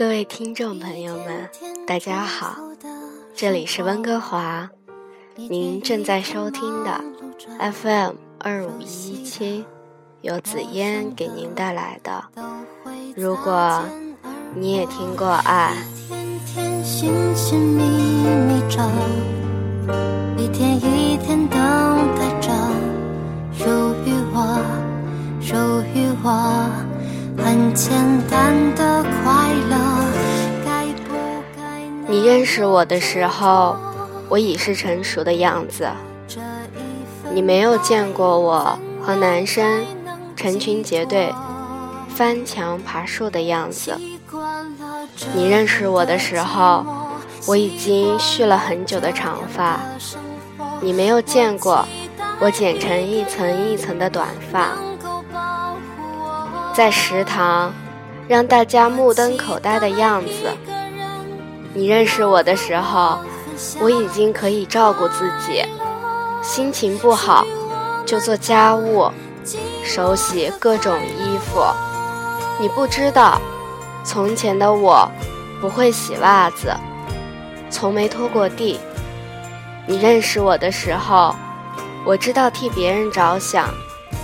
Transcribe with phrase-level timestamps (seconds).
[0.00, 1.46] 各位听众朋友们，
[1.86, 2.56] 大家好，
[3.36, 4.70] 这里是温哥华，
[5.36, 7.04] 您正在收听的
[7.70, 9.66] FM 二五一七，
[10.22, 12.24] 由紫嫣给您带来的。
[13.14, 13.84] 如果
[14.54, 15.76] 你也听过爱，
[20.38, 21.58] 一天一天等
[22.16, 22.50] 待着
[23.52, 23.68] 属
[24.06, 24.64] 于我，
[25.42, 25.54] 属
[25.94, 26.30] 于我
[27.36, 27.92] 很简
[28.30, 29.19] 单的。
[32.10, 33.76] 你认识我的时候，
[34.28, 35.88] 我已是成熟的样子。
[37.32, 39.86] 你没有见过我和男生
[40.34, 41.32] 成群结队
[42.08, 43.96] 翻墙爬树的样子。
[45.32, 46.84] 你认识我的时候，
[47.46, 49.78] 我已经蓄了很久的长发。
[50.80, 51.86] 你没有见过
[52.40, 54.72] 我剪成一层一层的短发，
[56.74, 57.72] 在食堂
[58.26, 60.50] 让大家目瞪口呆的样子。
[61.72, 63.18] 你认识我的时候，
[63.80, 65.64] 我已经可以照顾自己，
[66.42, 67.46] 心情不好
[68.04, 69.08] 就做家务，
[69.84, 71.62] 手洗各种衣服。
[72.60, 73.40] 你不知道，
[74.02, 75.08] 从前的我
[75.60, 76.74] 不会洗袜子，
[77.70, 78.80] 从没拖过地。
[79.86, 81.34] 你认识我的时候，
[82.04, 83.68] 我知道替别人着想，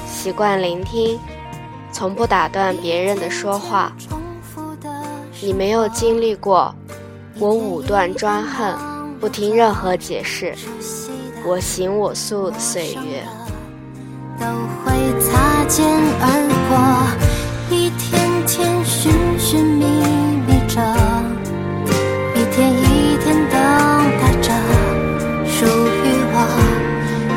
[0.06, 1.18] 习惯聆听，
[1.92, 3.92] 从不打断别人的说话。
[5.40, 6.74] 你没有经历过。
[7.38, 8.74] 我武断专横，
[9.20, 10.54] 不听任何解释，
[11.44, 13.22] 我行我素的岁月。
[14.40, 14.46] 都
[14.82, 15.86] 会擦肩
[16.18, 16.26] 而
[16.68, 19.84] 过，一天天寻寻觅
[20.46, 20.80] 觅着，
[22.34, 23.54] 一天一天等
[24.18, 24.50] 待着
[25.46, 26.36] 属于我，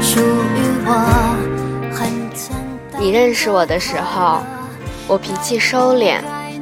[0.01, 0.89] 属于我。
[1.93, 2.55] 很简
[2.89, 3.01] 单。
[3.01, 4.39] 你认识我的时候，
[5.09, 6.21] 我脾气收敛，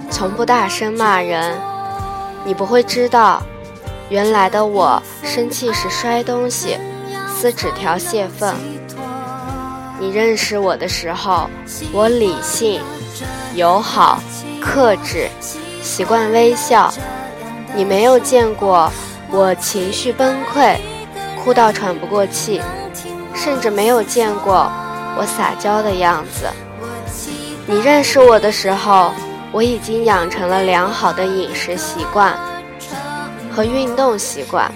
[0.10, 1.56] 从不大声骂人。
[2.48, 3.44] 你不会知道，
[4.08, 6.78] 原来的我生气时摔东西、
[7.28, 8.56] 撕纸条泄愤。
[10.00, 11.50] 你认识我的时候，
[11.92, 12.82] 我理性、
[13.54, 14.22] 友好、
[14.62, 15.28] 克制，
[15.82, 16.90] 习惯微笑。
[17.76, 18.90] 你没有见过
[19.30, 20.78] 我情绪崩溃、
[21.44, 22.62] 哭到喘不过气，
[23.36, 24.72] 甚至没有见过
[25.18, 26.48] 我撒娇的样子。
[27.66, 29.12] 你认识我的时候。
[29.52, 32.36] 我已经养成了良好的饮食习惯
[33.52, 34.72] 和运动习惯。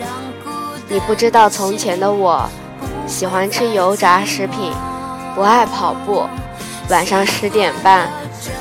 [0.87, 2.49] 你不知道从前的我，
[3.07, 4.73] 喜欢吃油炸食品，
[5.35, 6.25] 不爱跑步，
[6.89, 8.09] 晚上十点半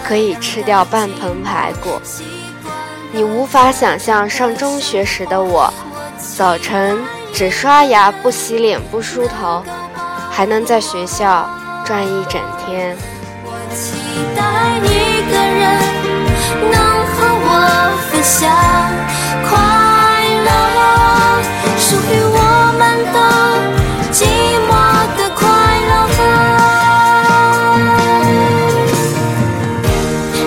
[0.05, 2.01] 可以吃掉半盆排骨。
[3.13, 5.73] 你无法想象上中学时的我，
[6.37, 6.99] 早晨
[7.33, 9.63] 只刷牙不洗脸不梳头，
[10.31, 11.49] 还能在学校
[11.85, 12.97] 转一整天。
[13.45, 13.97] 我期
[14.37, 16.00] 待一个人。
[16.71, 16.75] 能
[17.07, 17.17] 和
[17.47, 17.49] 我
[18.11, 18.39] 分享
[19.49, 19.51] 快
[20.45, 20.49] 乐，
[21.79, 22.39] 属于我
[22.79, 22.81] 们
[23.13, 23.17] 的
[24.13, 24.19] 寂
[24.67, 24.71] 寞
[25.17, 25.41] 的快
[25.89, 25.91] 乐。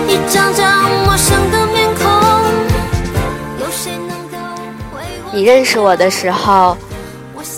[0.08, 0.62] 一张张
[1.04, 2.02] 陌生的面孔，
[3.60, 4.36] 有谁能够
[4.94, 5.26] 为我？
[5.32, 6.76] 你认识我的时候，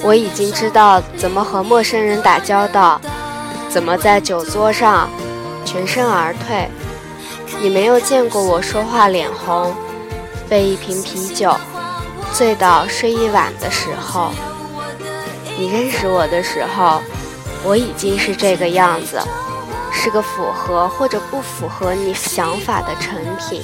[0.02, 3.00] 我已经知道怎么和陌生人打交道，
[3.68, 5.08] 怎么在酒桌上
[5.64, 6.68] 全身而退。
[7.66, 9.74] 你没有见过我说话脸红，
[10.48, 11.52] 被一瓶啤酒
[12.32, 14.30] 醉到睡一晚的时候。
[15.58, 17.02] 你认识我的时候，
[17.64, 19.20] 我已经是这个样子，
[19.92, 23.60] 是个符合或者不符合你想法的成品。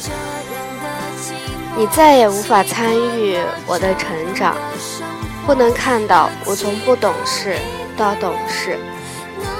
[1.76, 3.38] 你再也无法参与
[3.69, 4.56] 我的成长，
[5.46, 7.56] 不能看到我从不懂事
[7.96, 8.76] 到懂事，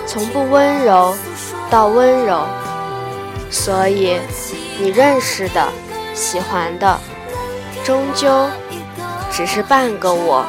[0.05, 1.15] 从不温柔
[1.71, 2.45] 到温柔。
[3.53, 4.19] 所以，
[4.81, 5.69] 你认识的、
[6.15, 6.99] 喜欢的，
[7.85, 8.49] 终究
[9.31, 10.45] 只是半个我。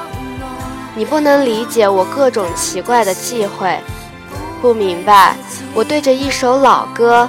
[0.96, 3.78] 你不能理解我各种奇怪的忌讳，
[4.62, 5.36] 不明白
[5.74, 7.28] 我对着一首老歌、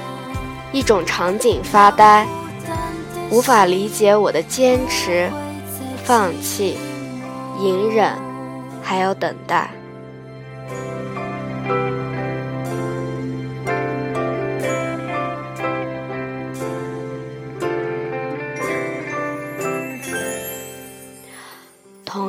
[0.71, 2.25] 一种场景发呆，
[3.31, 5.29] 无法理解我的坚持、
[6.05, 6.79] 放弃、
[7.59, 8.13] 隐忍，
[8.81, 9.71] 还有等待。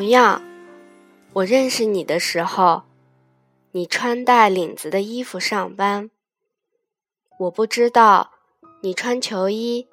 [0.05, 0.39] 同样，
[1.33, 2.83] 我认识你的时候，
[3.71, 6.11] 你穿带领子的衣服上班。
[7.39, 8.29] 我不知道
[8.83, 9.87] 你穿球衣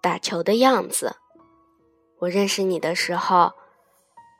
[0.00, 1.16] 打球的样子。
[2.20, 3.50] 我认识你的时候，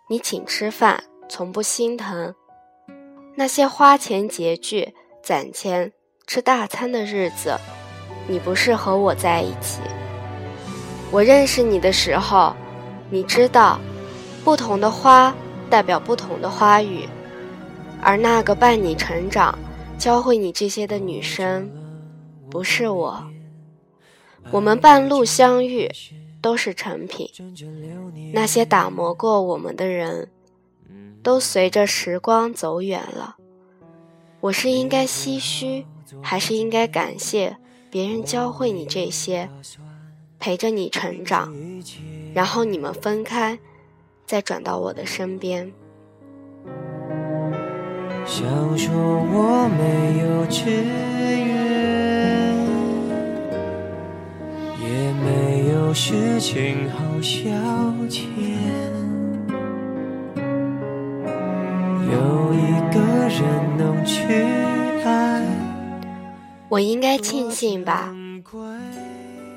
[0.09, 2.33] 你请吃饭从不心疼。
[3.35, 4.95] 那些花钱拮据、
[5.25, 5.93] 攒钱
[6.25, 7.59] 吃大餐的日子，
[8.29, 9.81] 你不是和我在一起。
[11.11, 12.55] 我认识你的时候，
[13.11, 13.81] 你知道，
[14.45, 15.35] 不同的花
[15.71, 17.09] 代表不同的花语，
[18.03, 19.59] 而那个伴你成长、
[19.99, 21.71] 教会你这些的女生，
[22.51, 23.25] 不是我。
[24.51, 25.91] 我们半路相遇，
[26.43, 27.27] 都是成品。
[28.35, 30.29] 那些打磨过我们的人，
[31.23, 33.37] 都随着时光走远了。
[34.41, 35.87] 我是应该唏嘘，
[36.21, 37.57] 还是应该感谢
[37.91, 39.49] 别人教会你这些，
[40.39, 41.51] 陪着你成长，
[42.35, 43.59] 然后你们分开，
[44.27, 45.73] 再转到我的身边。
[48.27, 48.47] 想
[48.79, 51.45] 说我没有志愿，
[54.81, 57.51] 也没有事情好消
[58.09, 58.25] 遣，
[62.11, 62.99] 有一个
[63.29, 64.25] 人能去
[65.05, 65.45] 爱。
[66.71, 68.13] 我应该庆幸吧，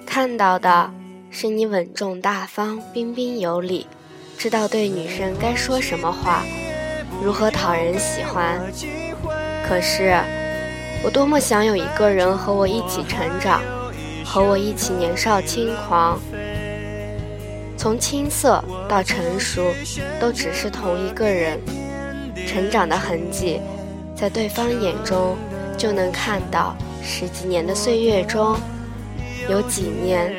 [0.05, 0.91] 看到的
[1.31, 3.87] 是你稳重大方、彬彬有礼，
[4.37, 6.43] 知道对女生该说什么话，
[7.23, 8.61] 如何讨人喜欢。
[9.67, 10.15] 可是，
[11.03, 13.63] 我多么想有一个人和我一起成长，
[14.23, 16.19] 和我一起年少轻狂，
[17.75, 19.73] 从青涩到成熟，
[20.19, 21.59] 都只是同一个人。
[22.47, 23.59] 成长的痕迹，
[24.15, 25.35] 在对方眼中
[25.75, 26.77] 就能看到。
[27.03, 28.55] 十几年的岁月中，
[29.49, 30.31] 有几年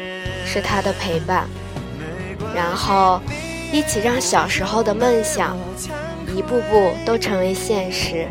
[0.47, 1.49] 是他的陪伴，
[2.55, 3.21] 然后
[3.73, 5.57] 一起让小时候的梦想
[6.35, 8.27] 一步步都成为现实。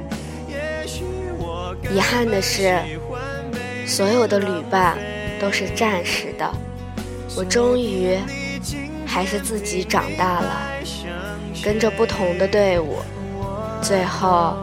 [1.91, 2.79] 遗憾的是，
[3.85, 4.97] 所有的旅伴
[5.39, 6.51] 都是暂时的，
[7.35, 8.17] 我终于
[9.05, 10.69] 还是自己长大了，
[11.63, 12.97] 跟着不同的队伍，
[13.81, 14.57] 最后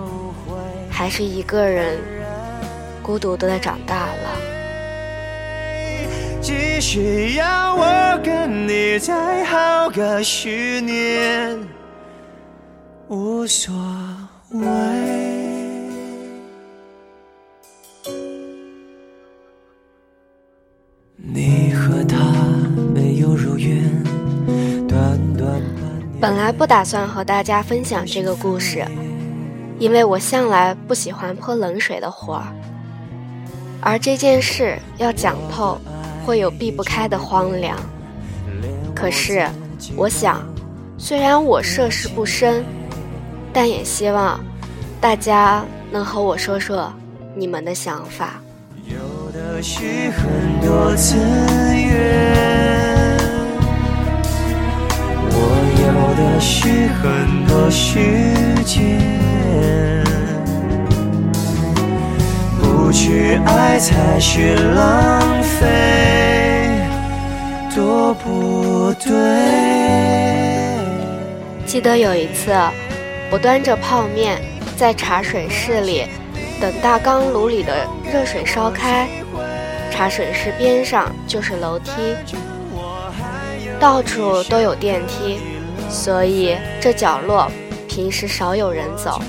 [0.91, 1.99] 还是一个人。
[3.03, 4.54] 孤独的长大了。
[6.45, 11.59] 只需要我跟你再耗个十年，
[13.09, 13.75] 无所
[14.51, 14.61] 谓。
[21.17, 22.19] 你和他
[22.95, 23.83] 没有如愿，
[24.87, 25.63] 短短
[26.21, 28.85] 本来不打算和大家分享这个故事，
[29.79, 32.45] 因为我向来不喜欢泼冷水的活儿。
[33.81, 35.79] 而这件事要讲透，
[36.25, 37.77] 会有避不开的荒凉。
[38.95, 39.47] 可是，
[39.97, 40.41] 我想，
[40.97, 42.65] 虽然我涉世不深，
[43.53, 44.41] 但也希望
[45.01, 46.91] 大家能和我说说
[47.35, 48.41] 你们的想法。
[48.87, 53.19] 有的是很多资源，
[55.31, 55.37] 我
[55.81, 55.87] 有
[56.17, 58.34] 的是很多许
[63.15, 66.69] 去爱才是浪费，
[67.73, 69.13] 多不对。
[71.65, 72.53] 记得有一次，
[73.31, 74.43] 我端着泡面
[74.77, 76.09] 在茶水室里
[76.61, 79.09] 等大钢炉里的热水烧开，
[79.93, 81.93] 茶水室边上就是楼梯，
[83.79, 85.39] 到处都有电梯，
[85.89, 87.49] 所以这角落
[87.89, 89.23] 平时少有人走。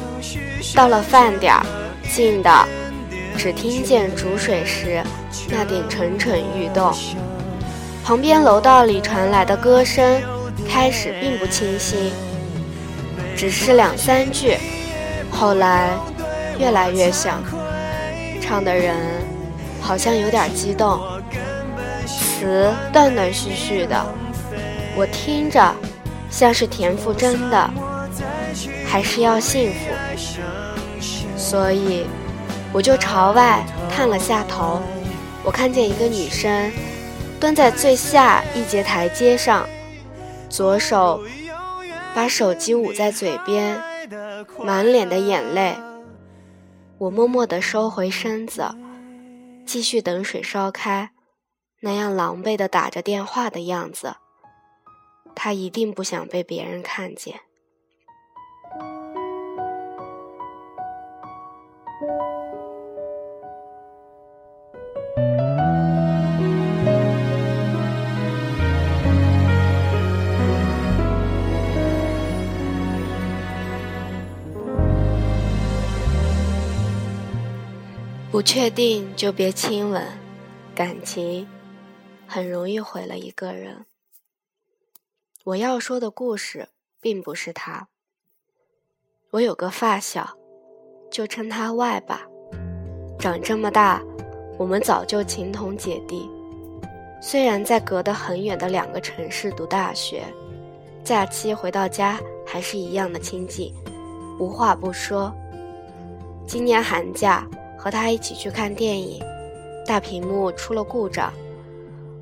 [0.74, 1.64] 到了饭点儿，
[2.12, 2.50] 静的。
[3.38, 5.04] 只听见煮水时
[5.50, 6.92] 那点蠢蠢欲动，
[8.04, 10.20] 旁边楼道里传来的歌声
[10.68, 12.12] 开始并不清晰，
[13.36, 14.58] 只是两三句，
[15.30, 15.92] 后来
[16.58, 17.44] 越来越响，
[18.42, 18.96] 唱的人
[19.80, 21.00] 好像有点激动，
[22.08, 24.04] 词断断续续的，
[24.96, 25.74] 我听着
[26.32, 27.70] 像是田馥甄的，
[28.88, 29.78] 还是要幸福，
[31.38, 32.06] 所以。
[32.76, 34.82] 我就朝外探了下头，
[35.46, 36.70] 我看见一个女生
[37.40, 39.66] 蹲在最下一节台阶上，
[40.50, 41.24] 左手
[42.14, 43.82] 把手机捂在嘴边，
[44.62, 45.74] 满脸的眼泪。
[46.98, 48.68] 我默默地收回身子，
[49.66, 51.12] 继续等水烧开，
[51.80, 54.18] 那样狼狈的打着电话的样子，
[55.34, 57.40] 她一定不想被别人看见。
[78.36, 80.06] 不确定就别亲吻，
[80.76, 81.48] 感情
[82.28, 83.86] 很容易毁了一个人。
[85.46, 86.68] 我要说的故事
[87.00, 87.88] 并不是他。
[89.30, 90.36] 我有个发小，
[91.10, 92.28] 就称他外吧。
[93.18, 94.04] 长这么大，
[94.60, 96.30] 我们早就情同姐弟。
[97.22, 100.26] 虽然在隔得很远的两个城市读大学，
[101.06, 103.74] 假期回到家还是一样的亲近，
[104.38, 105.34] 无话不说。
[106.46, 107.48] 今年寒假
[107.86, 109.22] 和他一起去看电影，
[109.86, 111.32] 大屏幕出了故障，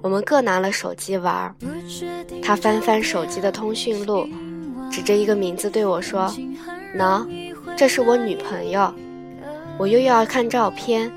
[0.02, 1.56] 我们各拿了手机玩。
[2.42, 4.28] 他翻翻手机的通讯录，
[4.92, 6.30] 指着一个名字对我说
[6.98, 7.26] ：“喏，
[7.78, 8.94] 这是我女朋友。”
[9.80, 11.10] 我又要看照片，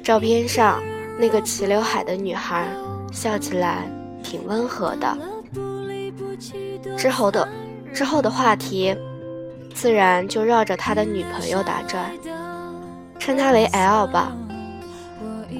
[0.00, 0.80] 照片上
[1.18, 2.68] 那个齐刘海的女孩
[3.10, 3.84] 笑起来
[4.22, 5.18] 挺温和的。
[6.96, 7.48] 之后的
[7.92, 8.94] 之后的话题，
[9.74, 12.12] 自然就绕着他的女朋友打转，
[13.20, 14.32] 称他为 L 吧。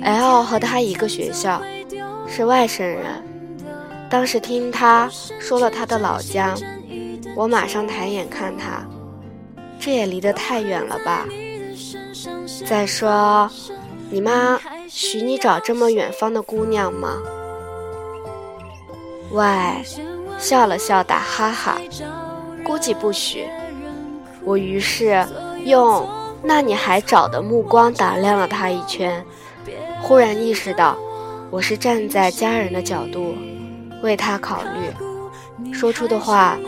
[0.02, 1.62] L 和他一个学校，
[2.26, 3.22] 是外省人。
[4.08, 6.54] 当时听他说了他的老家，
[7.36, 8.84] 我马上抬眼看他，
[9.78, 11.26] 这也离得太远了吧。
[12.66, 13.48] 再说，
[14.10, 17.18] 你妈许你找这么远方的姑娘吗？
[19.32, 19.46] 喂，
[20.38, 21.78] 笑了笑，打哈哈，
[22.64, 23.46] 估计不许。
[24.42, 25.24] 我于是
[25.64, 26.08] 用
[26.42, 29.24] “那你还找”的目光打量了他一圈，
[30.00, 30.96] 忽然意识到，
[31.50, 33.34] 我是站在家人的角度
[34.02, 36.58] 为他考虑，说出的话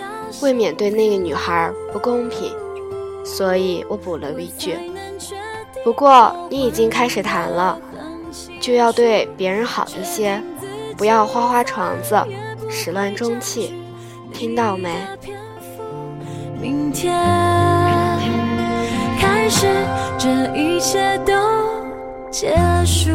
[0.43, 2.52] 未免对那个女孩不公平，
[3.25, 4.76] 所以我补了一句。
[5.85, 7.79] 不过你已经开始谈了，
[8.61, 10.41] 就要对别人好一些，
[10.97, 12.17] 不要花花肠子，
[12.71, 13.75] 始乱终弃，
[14.33, 14.91] 听到没？
[16.61, 17.12] 明天
[19.43, 19.67] 开始，
[20.17, 21.33] 这一切都
[22.31, 22.55] 结
[22.87, 23.11] 束。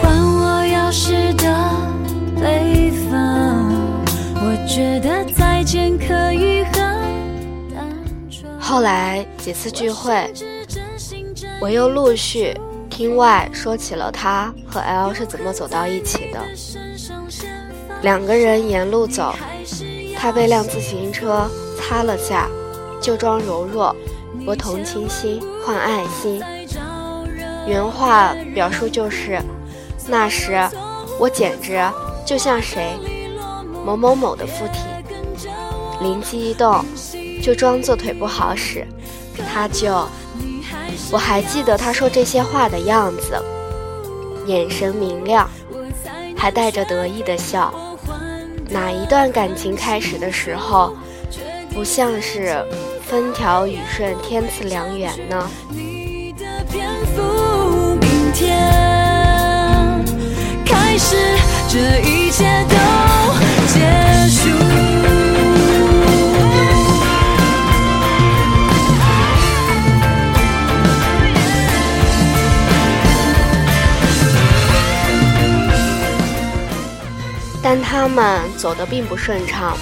[0.00, 1.44] 还我钥匙的
[2.40, 3.66] 配方，
[4.36, 6.72] 我觉得再见可以很
[7.74, 7.84] 单
[8.30, 8.60] 纯。
[8.60, 10.32] 后来几次聚会，
[11.60, 12.56] 我又陆续。
[13.02, 16.40] 听外说起了他和 L 是怎么走到一起的。
[18.00, 19.34] 两个人沿路走，
[20.16, 22.48] 他被辆自行车擦了下，
[23.00, 23.92] 就装柔弱，
[24.44, 26.40] 博同情心换爱心。
[27.66, 29.36] 原话表述就是：
[30.06, 30.52] 那时
[31.18, 31.82] 我简直
[32.24, 32.96] 就像谁
[33.84, 34.78] 某某某的附体，
[36.00, 36.84] 灵机一动。
[37.42, 38.86] 就装作腿不好使，
[39.52, 40.06] 他就，
[41.12, 43.38] 我还记得他说这些话的样子，
[44.46, 45.46] 眼神明亮，
[46.34, 47.72] 还带着得意的笑。
[48.70, 50.96] 哪一段感情开始的时候，
[51.74, 52.64] 不像是
[53.02, 55.50] 风调雨顺、天赐良缘呢？
[58.00, 58.56] 明天
[60.64, 61.14] 开始，
[61.68, 62.76] 这一切都
[63.68, 63.80] 结
[64.30, 65.11] 束。
[77.74, 79.74] 但他们走得并不顺畅。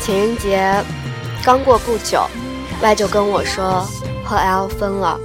[0.00, 0.74] 情人节
[1.44, 2.26] 刚过不久，
[2.82, 3.86] 外就跟我说
[4.24, 5.16] 和 L 分了。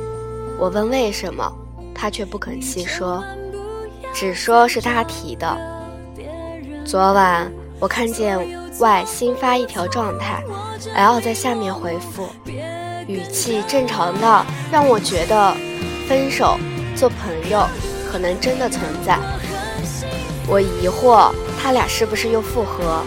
[0.59, 1.51] 我问为什么，
[1.91, 3.23] 他却不肯细说，
[4.13, 5.57] 只说是他提的。
[6.85, 8.37] 昨晚我看见
[8.77, 10.43] 外新发一条状态
[10.93, 12.29] ，L 在下面回复，
[13.07, 15.57] 语气正常到让我觉得
[16.07, 16.59] 分手
[16.95, 17.67] 做朋友
[18.11, 19.17] 可能真的存在。
[20.47, 21.31] 我疑惑。
[21.61, 23.03] 他俩是不是又复合？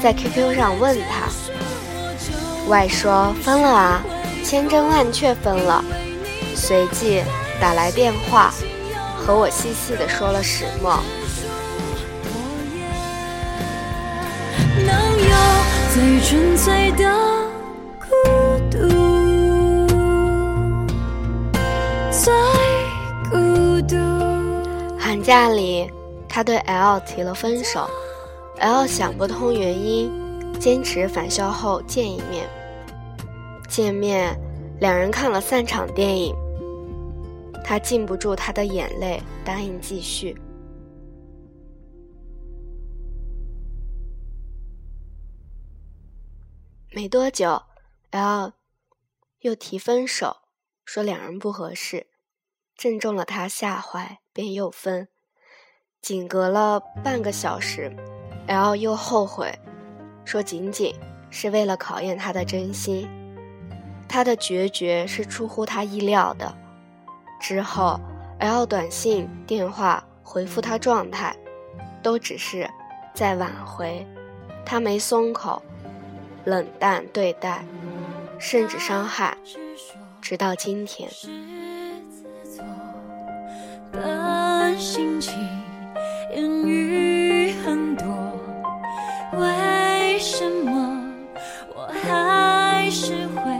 [0.00, 1.28] 在 QQ 上问他，
[2.68, 4.02] 外说分了啊，
[4.44, 5.84] 千真万确分了。
[6.54, 7.22] 随即
[7.60, 8.52] 打来电话，
[9.16, 10.98] 和我细细的说了始末。
[24.98, 26.01] 寒假里。
[26.34, 27.86] 他对 L 提了分手
[28.58, 30.10] ，L 想不通原因，
[30.58, 32.48] 坚持返校后见一面。
[33.68, 34.34] 见面，
[34.80, 36.34] 两人看了散场电影。
[37.62, 40.34] 他禁不住他的眼泪，答应继续。
[46.92, 47.62] 没多久
[48.10, 48.54] ，L
[49.40, 50.38] 又提分手，
[50.86, 52.06] 说两人不合适，
[52.74, 55.08] 正中了他下怀，便又分。
[56.02, 57.94] 仅隔了半个小时
[58.48, 59.56] ，L 又后悔，
[60.24, 60.92] 说仅仅
[61.30, 63.08] 是为了考验他的真心。
[64.08, 66.52] 他的决绝是出乎他意料的。
[67.40, 68.00] 之后
[68.40, 71.36] ，L 短信、电话回复他状态，
[72.02, 72.68] 都只是
[73.14, 74.04] 在挽回。
[74.66, 75.62] 他没松口，
[76.44, 77.64] 冷淡对待，
[78.40, 79.36] 甚至伤害，
[80.20, 81.08] 直到今天。
[86.32, 88.06] 言语很多，
[89.38, 91.04] 为什么
[91.74, 93.52] 我还是会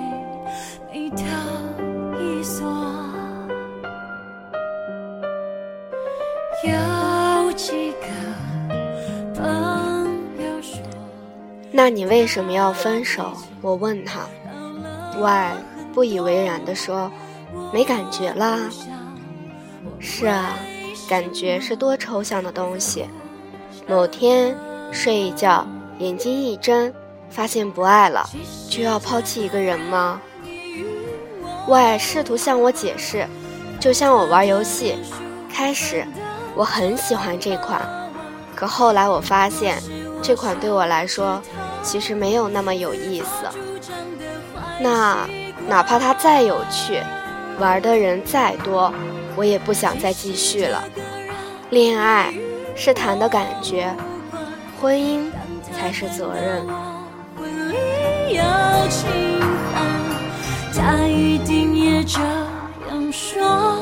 [0.93, 1.12] 一？
[6.64, 8.07] 有几个
[9.35, 9.45] 朋
[10.38, 10.81] 友说，
[11.73, 13.33] 那你为什么要分手？
[13.61, 14.21] 我问他
[15.19, 15.57] ，Why?
[15.93, 17.11] 不以为然的说，
[17.73, 18.59] 没感觉啦。
[19.99, 20.57] 是啊。
[21.09, 23.06] 感觉是多抽象的东西。
[23.87, 24.56] 某天
[24.90, 25.66] 睡一觉，
[25.99, 26.92] 眼睛一睁，
[27.30, 28.28] 发现不爱了，
[28.71, 30.21] 就要抛弃一个人吗
[31.68, 33.26] ？Y 试图向我解释，
[33.80, 34.97] 就像我玩游戏，
[35.52, 36.04] 开始
[36.54, 37.82] 我很喜欢这款，
[38.54, 39.82] 可后来我发现
[40.23, 41.40] 这款对我来说。
[41.85, 43.44] 其实没有那么有意思。
[44.80, 45.28] 那
[45.68, 47.02] 哪怕它再有趣，
[47.59, 48.94] 玩的人再多，
[49.37, 50.85] 我也不想再继续了。
[51.71, 52.33] 恋爱
[52.75, 53.95] 是谈的感觉，
[54.81, 55.31] 婚姻
[55.73, 56.67] 才是责任。
[60.75, 62.21] 他一定也这
[62.89, 63.79] 样说，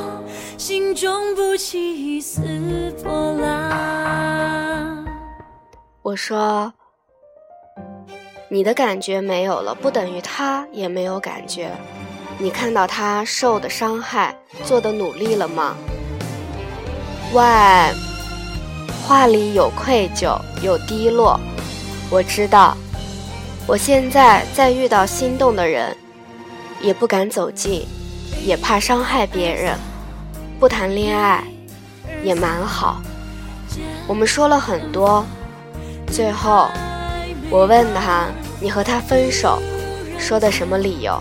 [0.59, 5.05] 心中不起一丝波澜。
[6.03, 6.73] 我说。
[8.53, 11.71] 你的感觉没有了，不等于他也没有感觉。
[12.43, 15.77] 你看到他受的伤害，做的努力了吗？
[17.35, 17.93] 外，
[19.07, 21.39] 话里有愧疚，有低落。
[22.09, 22.75] 我知道，
[23.67, 25.95] 我现在再遇到心动的人，
[26.81, 27.87] 也不敢走近，
[28.43, 29.77] 也怕伤害别人。
[30.59, 31.45] 不谈恋爱，
[32.25, 33.03] 也蛮好。
[34.07, 35.23] 我们说了很多，
[36.11, 36.69] 最后。
[37.51, 38.29] 我问他
[38.61, 39.61] ：“你和他分手，
[40.19, 41.21] 说的什么理由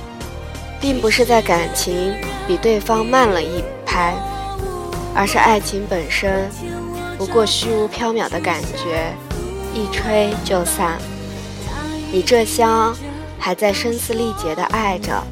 [0.81, 2.13] 并不是在感情
[2.47, 4.13] 比对方慢了一拍，
[5.15, 6.49] 而是爱情本身
[7.17, 9.13] 不过虚无缥缈的感觉，
[9.73, 10.97] 一吹就散。
[12.11, 12.93] 你这厢
[13.39, 15.23] 还在声嘶力竭地爱着，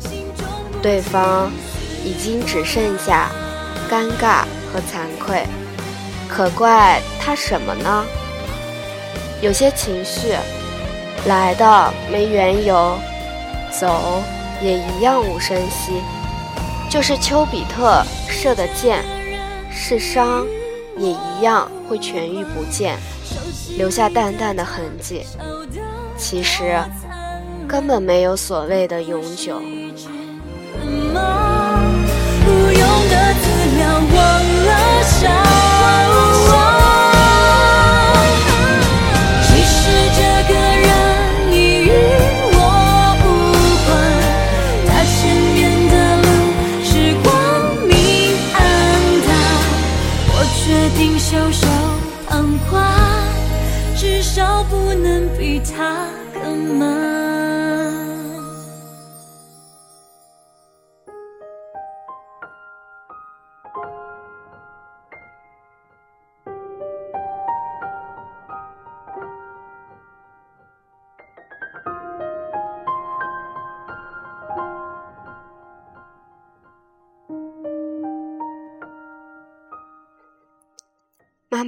[0.81, 1.51] 对方
[2.05, 3.29] 已经只剩下
[3.89, 5.43] 尴尬和惭愧，
[6.27, 8.05] 可怪他什么呢？
[9.41, 10.35] 有些情绪。
[11.25, 12.97] 来的没缘由，
[13.77, 14.23] 走
[14.61, 15.93] 也一样无声息。
[16.89, 19.03] 就是丘比特射的箭，
[19.71, 20.45] 是伤
[20.97, 22.97] 也一样会痊愈不见，
[23.77, 25.23] 留下淡淡的痕迹。
[26.17, 26.81] 其实
[27.67, 29.61] 根本没有所谓的永久。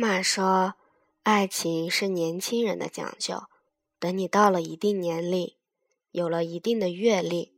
[0.01, 0.73] 妈说
[1.21, 3.43] ：“爱情是年轻人的讲究，
[3.99, 5.53] 等你到了一定年龄，
[6.09, 7.53] 有了一定的阅历，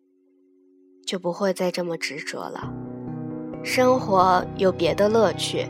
[1.07, 2.69] 就不会再这么执着了。
[3.63, 5.65] 生活有别的乐趣，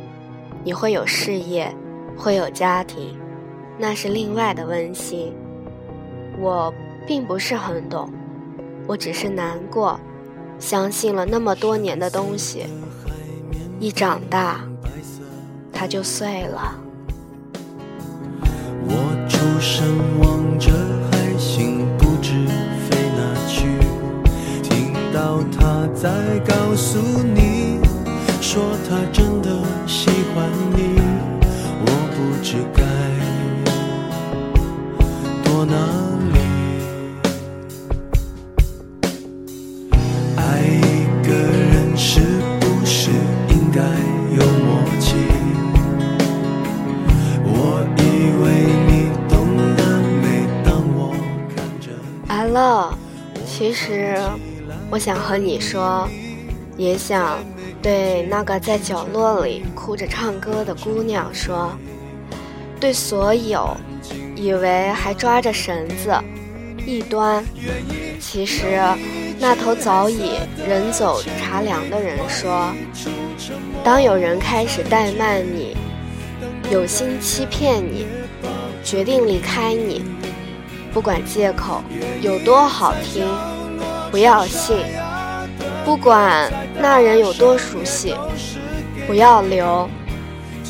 [0.63, 1.71] 你会有事业，
[2.17, 3.15] 会有家庭，
[3.77, 5.31] 那是另外的温馨。
[6.39, 6.73] 我
[7.05, 8.12] 并不是很懂，
[8.88, 9.99] 我只是难过，
[10.57, 12.65] 相信了那么多年的东西，
[13.79, 14.67] 一长大。”
[15.84, 16.76] 它就碎了。
[18.88, 19.84] 我出神
[20.22, 20.72] 望着
[21.12, 22.48] 海星，不知
[22.88, 23.67] 飞哪去。
[24.63, 27.82] 听到他在告诉你，
[28.39, 28.96] 说他
[54.93, 56.08] 我想和你说，
[56.77, 57.39] 也想
[57.82, 61.71] 对那个在角落里哭着唱歌的姑娘说，
[62.79, 63.75] 对所有
[64.36, 66.13] 以为还抓着绳子
[66.86, 67.43] 一端，
[68.19, 68.79] 其实
[69.39, 72.71] 那头早已人走茶凉的人说，
[73.84, 75.75] 当有人开始怠慢你，
[76.71, 78.06] 有心欺骗你，
[78.84, 80.03] 决定离开你。
[80.93, 81.82] 不管借口
[82.21, 83.25] 有多好听，
[84.13, 84.78] 不要信；
[85.84, 86.47] 不管
[86.80, 88.13] 那人有多熟悉，
[89.08, 89.88] 不要留；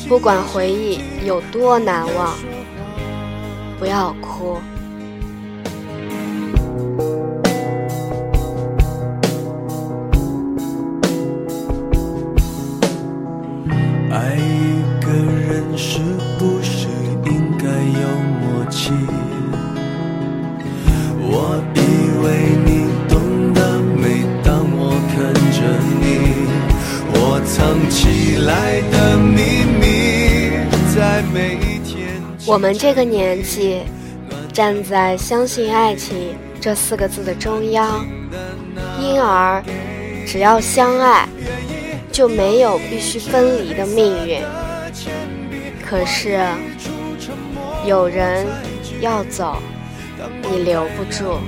[0.08, 2.34] 不管回忆有多难忘，
[3.78, 4.56] 不要哭。
[32.46, 33.80] 我们这个年纪，
[34.52, 38.06] 站在相信爱情这四个字的中央，
[39.00, 39.62] 因而
[40.26, 41.26] 只要相爱，
[42.12, 44.42] 就没有必须分离的命运。
[45.82, 46.38] 可是，
[47.86, 48.46] 有人
[49.00, 49.56] 要走。
[50.50, 51.38] 你留不住，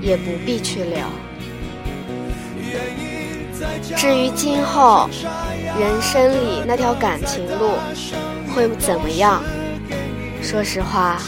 [0.00, 0.98] 也不必去留。
[3.96, 5.08] 至于今后
[5.78, 7.72] 人生里那条感情路
[8.54, 9.42] 会怎么样，
[10.42, 11.20] 说实话，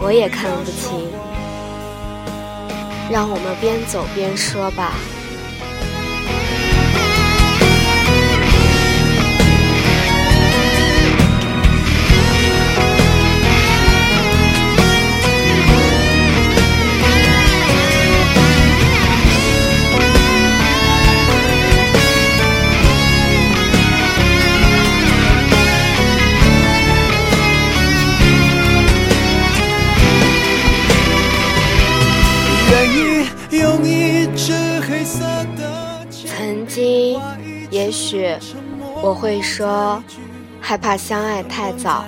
[0.00, 1.08] 我也看不清。
[3.10, 4.94] 让我们边走边说吧。
[36.74, 37.20] 今，
[37.70, 38.36] 也许
[39.00, 40.02] 我会说，
[40.60, 42.04] 害怕相爱太早，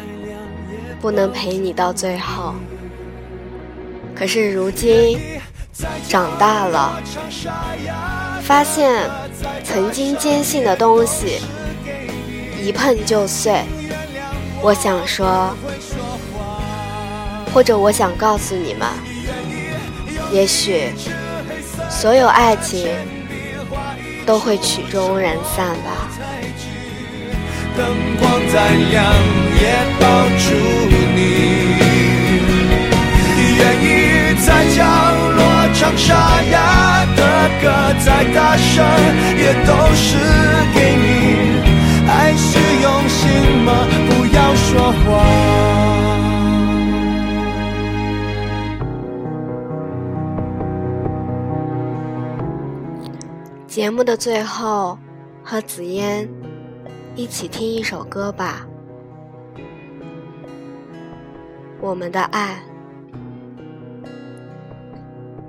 [1.00, 2.52] 不能陪你到最后。
[4.12, 5.20] 可是如今
[6.09, 7.00] 长大了，
[8.42, 9.09] 发现
[9.62, 11.38] 曾经坚信的东西
[12.61, 13.62] 一碰就碎。
[14.61, 15.55] 我想说，
[17.55, 18.88] 或者我想告诉你们，
[20.33, 20.90] 也许。
[21.88, 22.88] 所有爱情
[24.27, 26.11] 都会曲终人散吧。
[27.77, 27.87] 灯
[28.19, 29.05] 光再亮
[29.61, 29.62] 也
[30.01, 30.05] 抱
[30.43, 30.47] 住
[31.15, 31.19] 你，
[33.57, 33.87] 愿意
[34.45, 34.83] 在角
[35.37, 35.41] 落
[35.75, 36.09] 唱沙
[36.51, 36.55] 哑
[37.15, 37.21] 的
[37.62, 37.65] 歌，
[38.05, 38.85] 再大声
[39.39, 40.19] 也都是
[40.75, 41.05] 给你。
[42.09, 43.23] 爱是用心
[43.65, 43.69] 吗？
[44.09, 44.55] 不要
[53.77, 54.99] 节目的最后，
[55.45, 56.27] 和紫嫣
[57.15, 58.67] 一起听一首歌吧。
[61.83, 62.65] 我们的爱，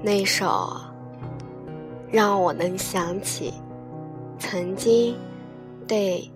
[0.04, 0.78] 那首
[2.12, 3.54] 让我能想起
[4.38, 5.18] 曾经
[5.88, 6.30] 对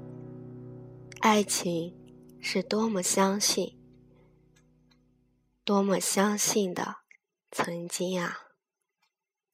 [1.19, 1.93] 爱情
[2.39, 3.77] 是多么相信，
[5.65, 6.95] 多么相信的
[7.51, 8.37] 曾经啊！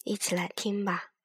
[0.04, 1.17] 一起来听吧。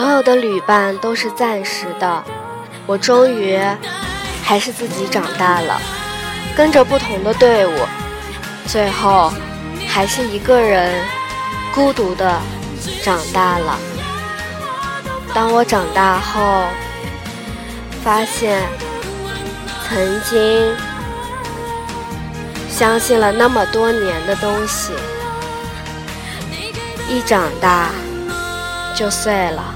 [0.00, 2.24] 所有的旅伴都是暂时的，
[2.86, 3.60] 我终于
[4.42, 5.78] 还是自己长大了，
[6.56, 7.70] 跟着不同的队伍，
[8.66, 9.30] 最后
[9.86, 11.04] 还是一个人
[11.74, 12.40] 孤独的
[13.02, 13.78] 长大了。
[15.34, 16.64] 当我长大后，
[18.02, 18.62] 发现
[19.86, 20.74] 曾经
[22.70, 24.94] 相信了那么多年的东西，
[27.06, 27.90] 一长大
[28.94, 29.74] 就碎了。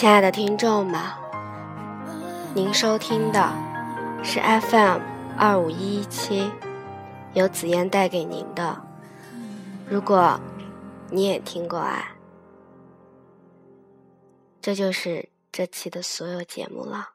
[0.00, 0.98] 亲爱的听众们，
[2.54, 3.52] 您收听的
[4.24, 4.98] 是 FM
[5.36, 6.50] 二五一一七，
[7.34, 8.82] 由紫嫣带给您的。
[9.86, 10.40] 如果
[11.10, 12.16] 你也听过爱，
[14.62, 17.10] 这就是这期的所有节目了。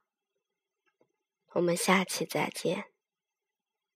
[1.54, 2.86] 我们下期再见。